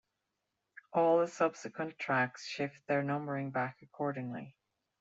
All 0.93 1.19
the 1.19 1.27
subsequent 1.27 1.99
tracks 1.99 2.47
shift 2.47 2.87
their 2.87 3.03
numbering 3.03 3.51
back 3.51 3.83
accordingly. 3.83 4.55